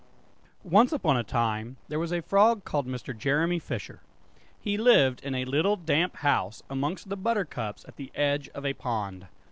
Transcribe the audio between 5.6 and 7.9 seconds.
damp house amongst the buttercups